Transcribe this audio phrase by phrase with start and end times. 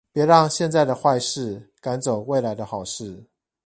[0.13, 3.25] 別讓現在的壞事趕走未來的好事